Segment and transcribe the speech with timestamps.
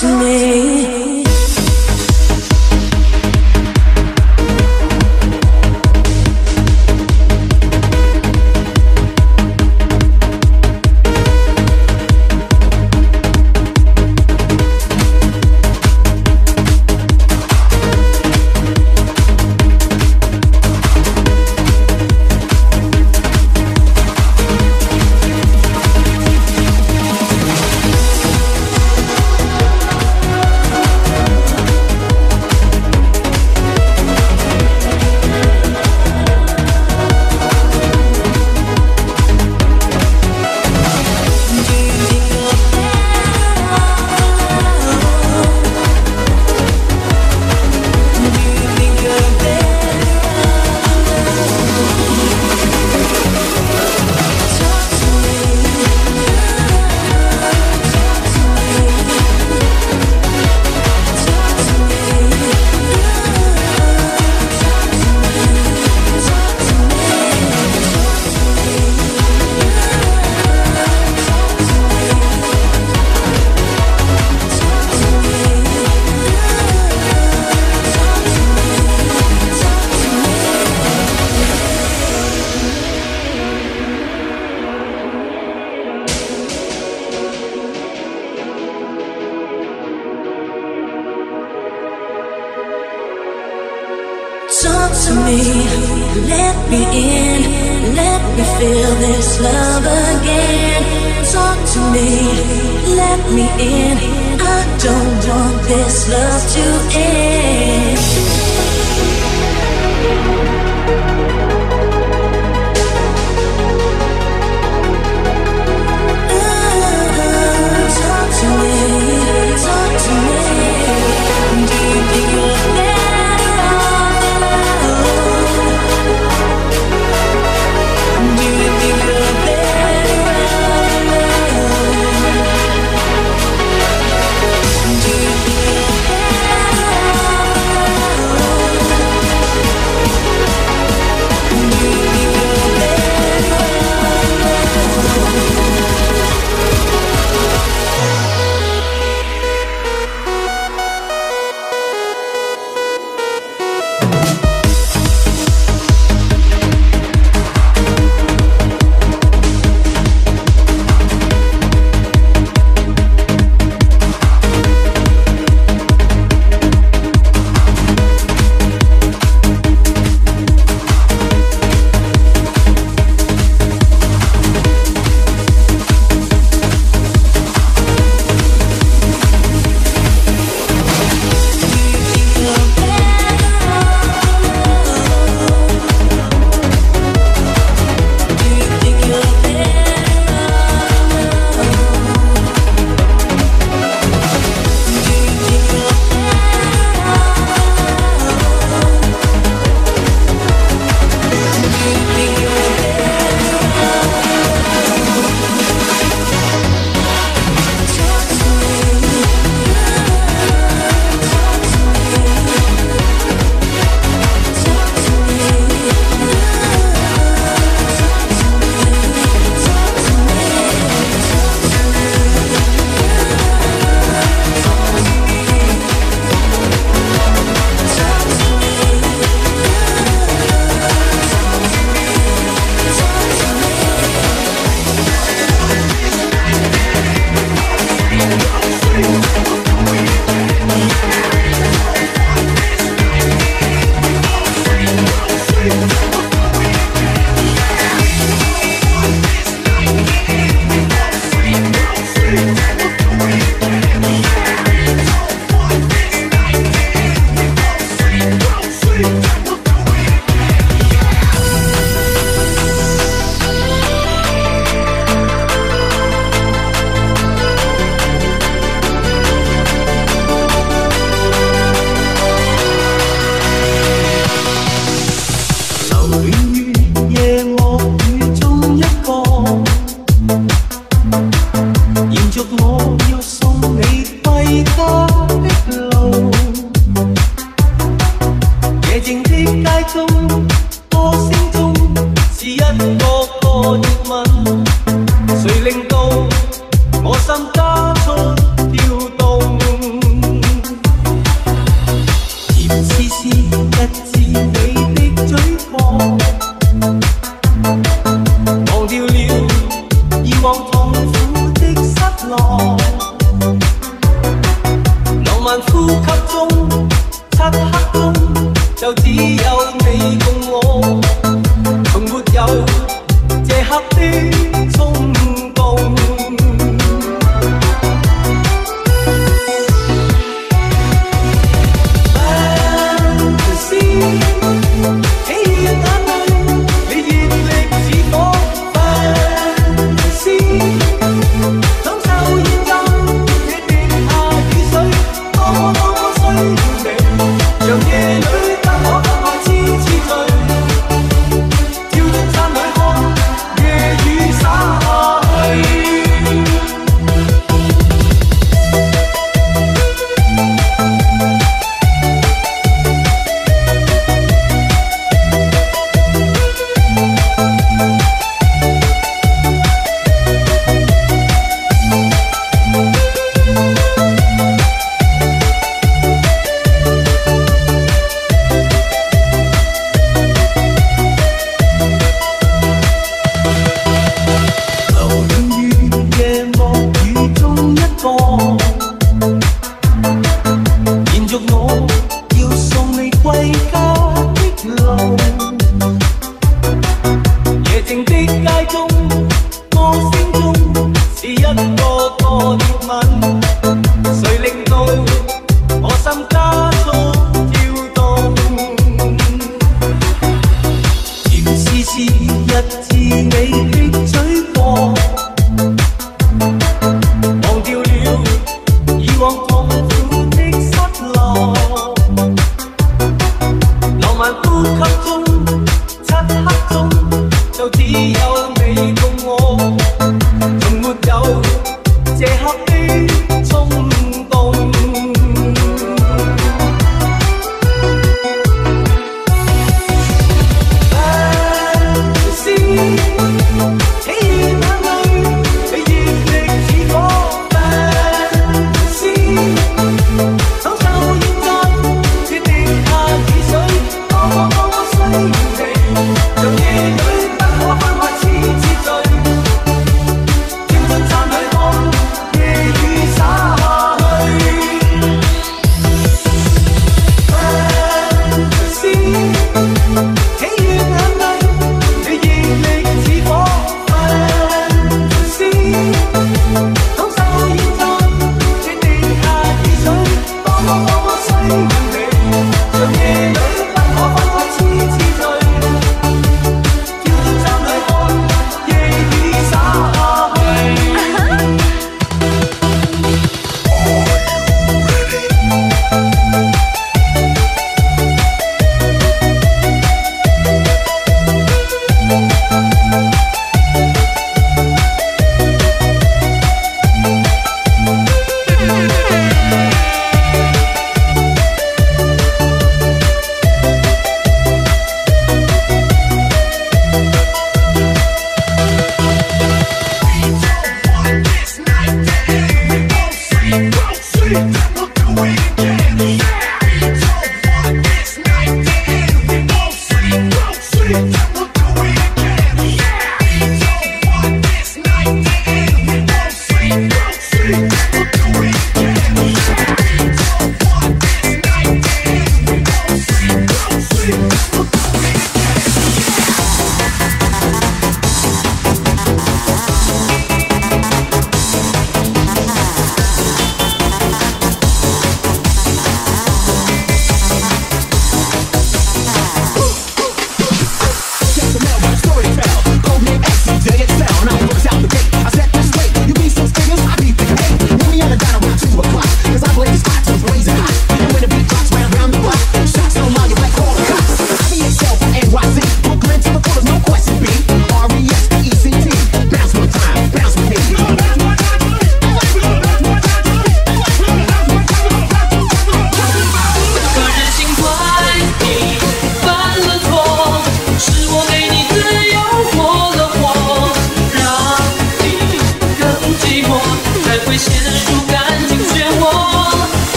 [0.00, 1.09] to me.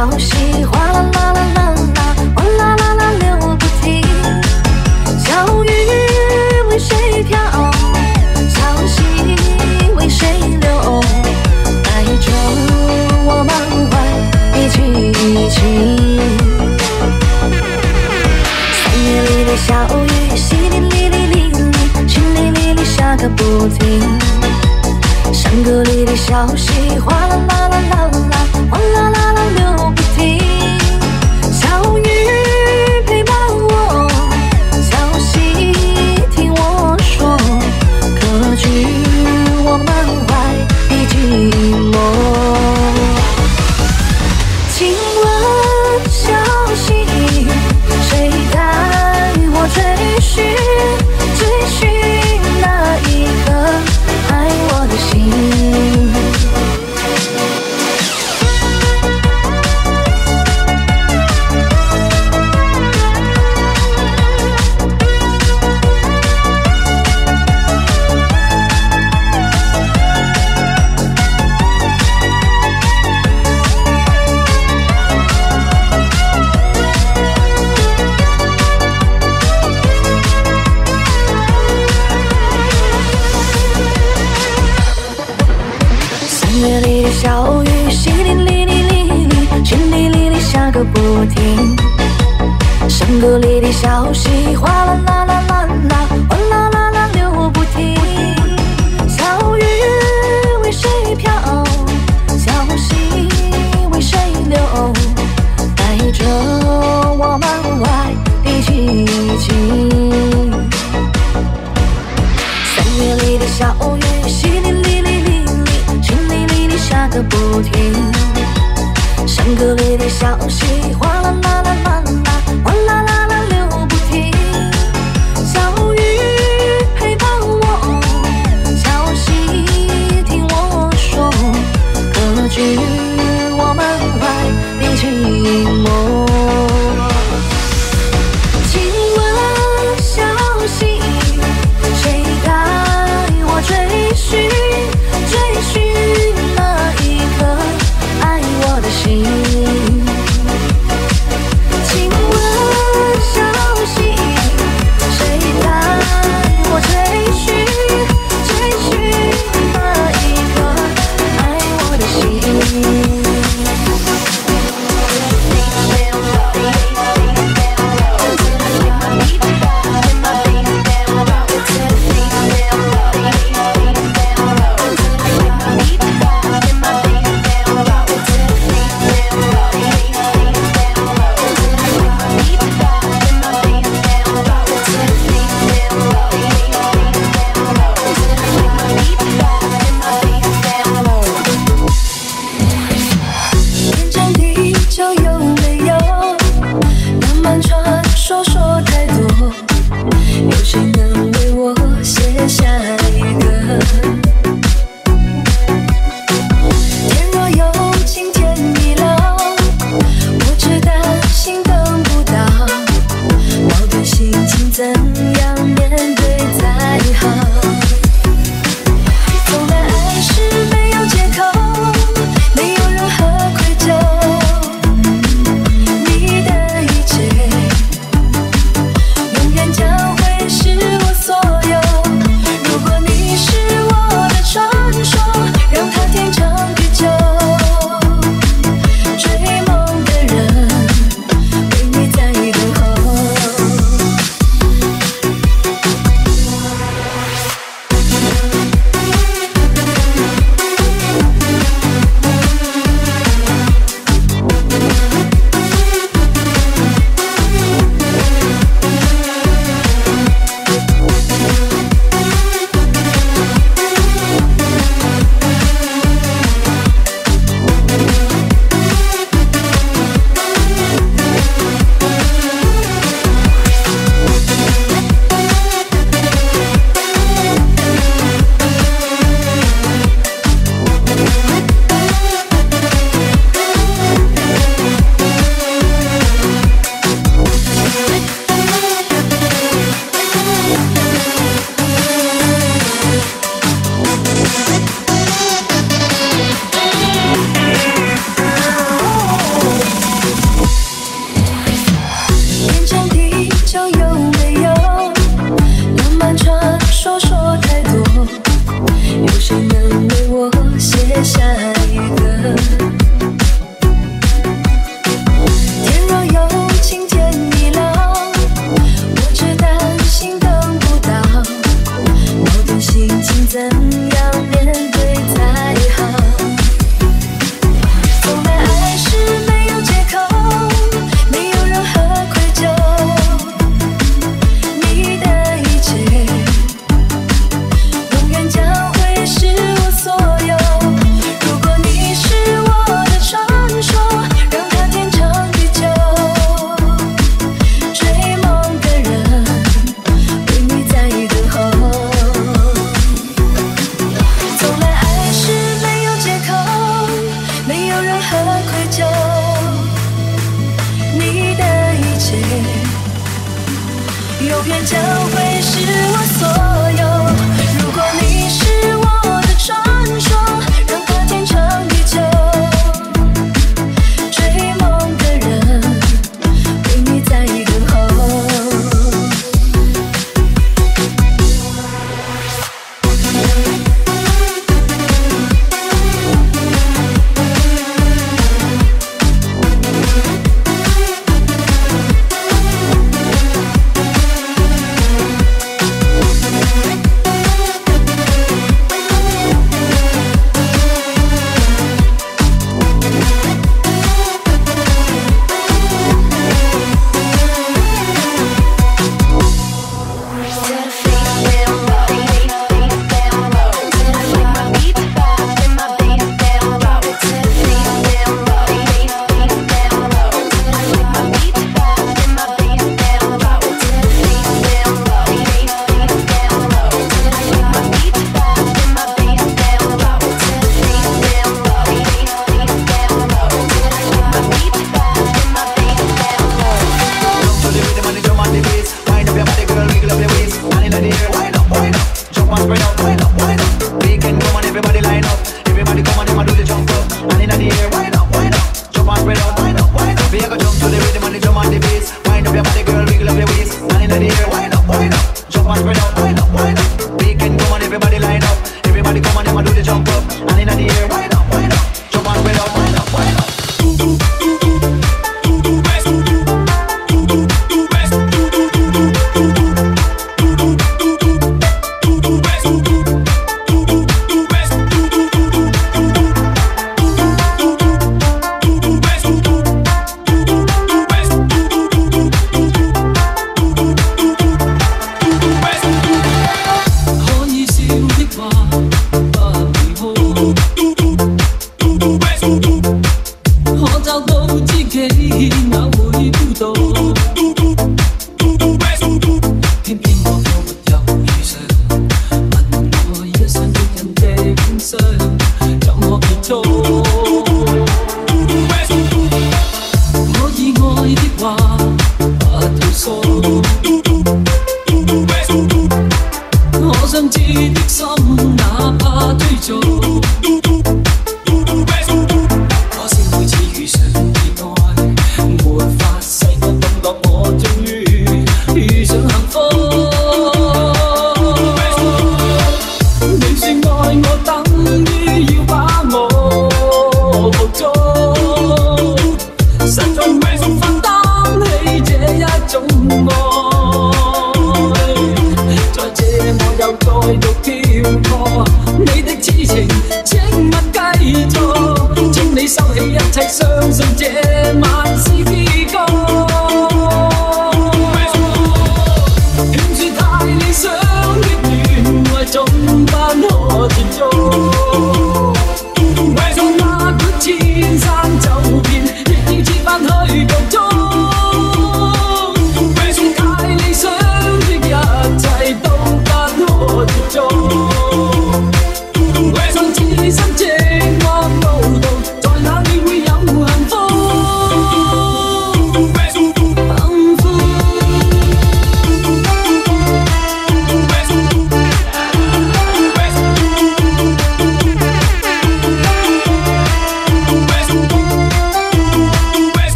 [0.00, 0.29] 好。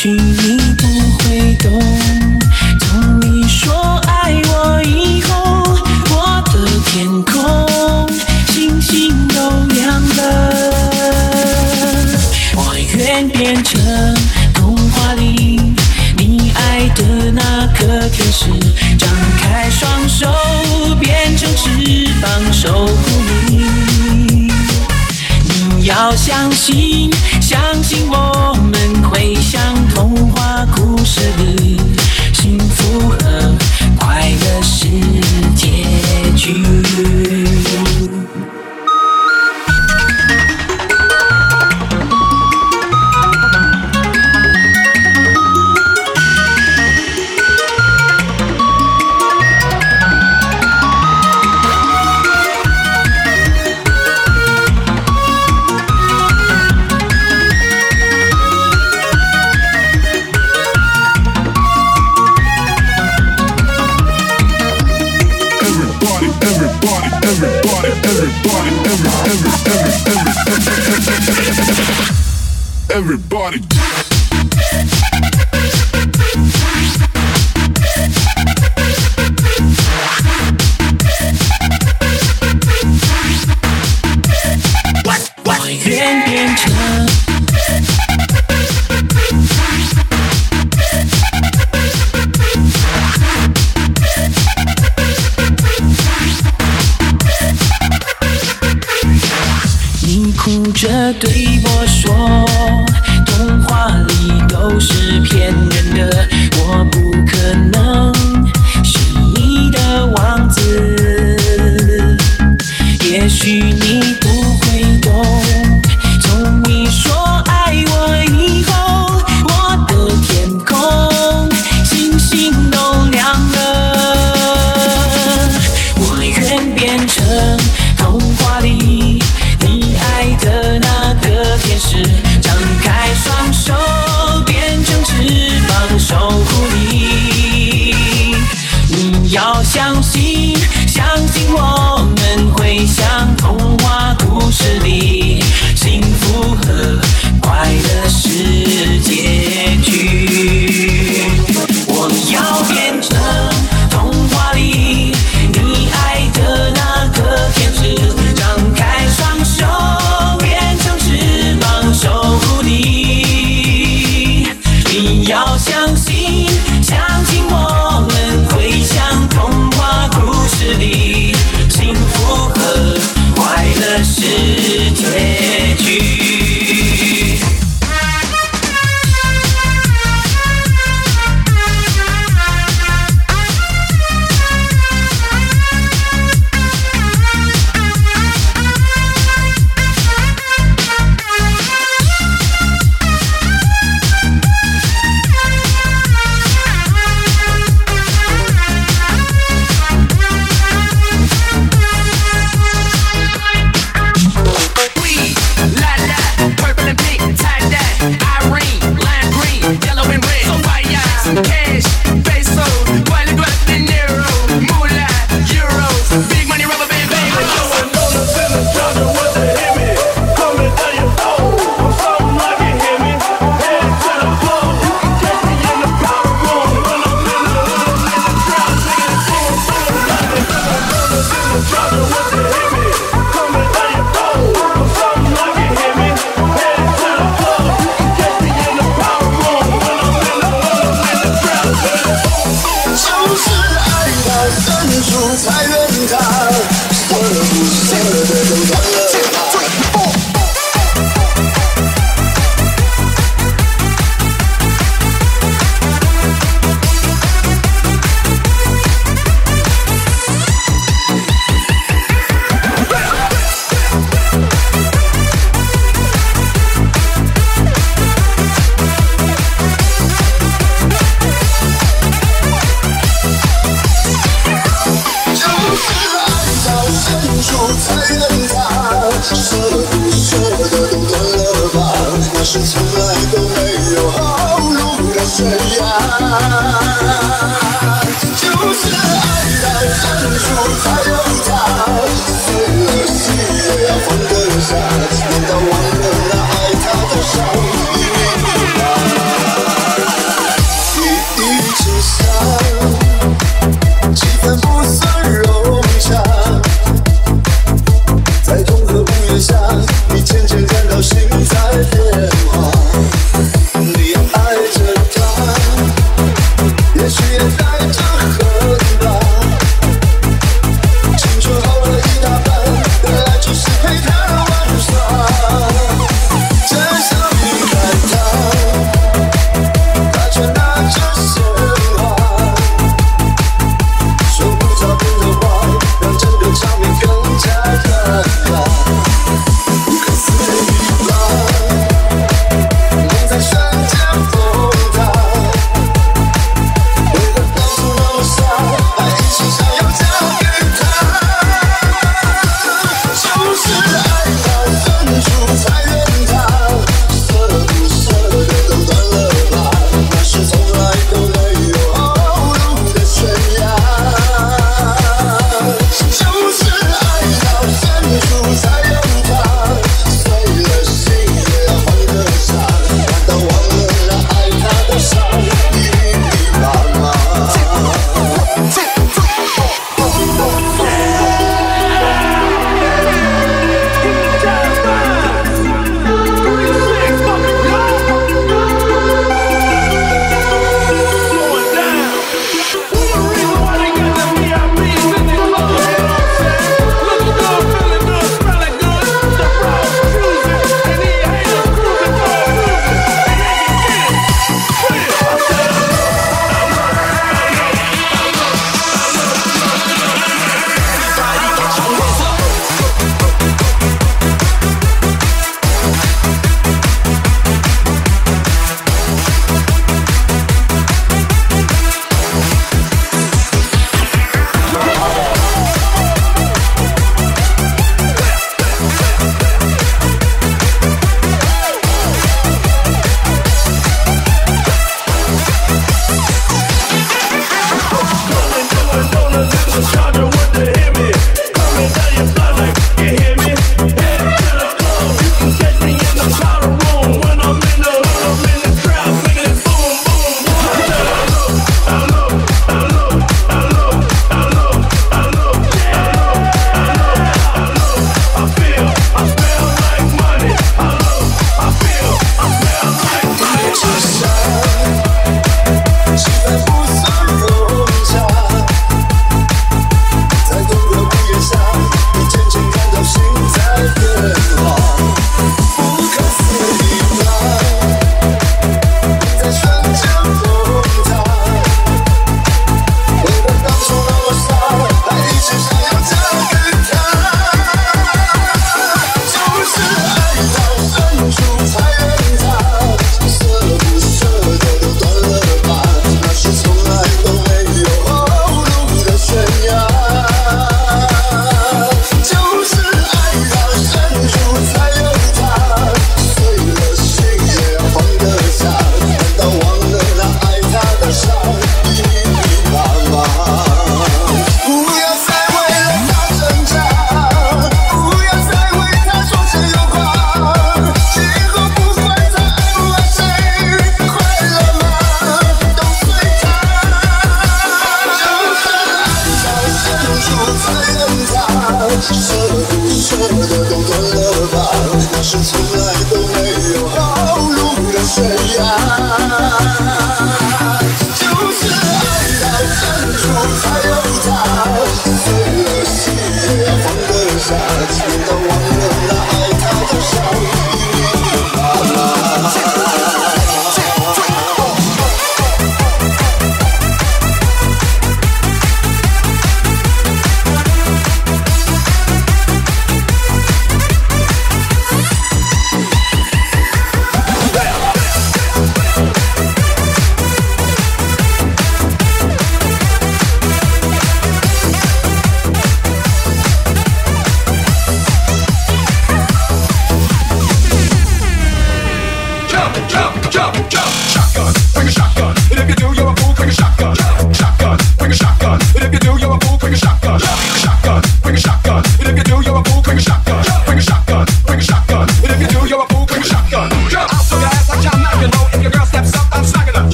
[0.00, 0.86] 许你不
[1.18, 1.82] 会懂。
[2.78, 5.76] 从你说爱我以后，
[6.10, 6.54] 我的
[6.86, 8.08] 天空
[8.46, 9.34] 星星都
[9.74, 10.20] 亮了。
[12.54, 13.82] 我愿变成
[14.54, 15.60] 童话里
[16.16, 18.46] 你爱的那个天使，
[18.96, 19.10] 张
[19.40, 20.28] 开双手
[21.00, 22.92] 变成翅膀守护
[23.48, 24.52] 你。
[25.42, 27.10] 你要相信，
[27.40, 28.27] 相信我。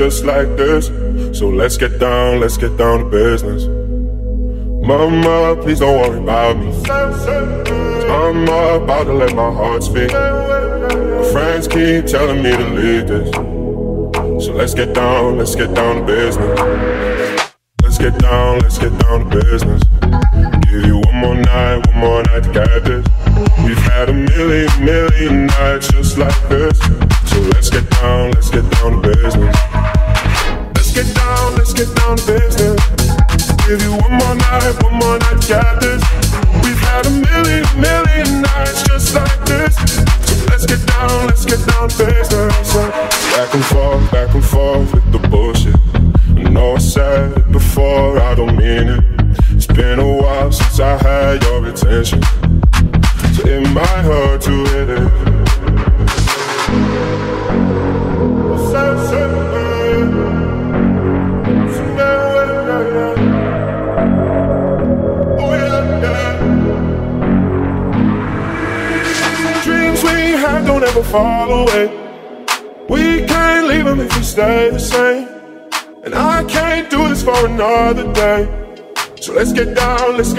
[0.00, 0.86] just like this.
[1.38, 3.66] So let's get down, let's get down to business.
[4.88, 6.68] Mama, please don't worry about me.
[8.08, 10.10] I'm about to let my heart speak.
[10.10, 13.30] My friends keep telling me to leave this.
[14.46, 17.19] So let's get down, let's get down to business.